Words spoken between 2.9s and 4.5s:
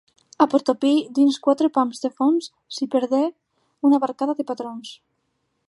perdé una barcada de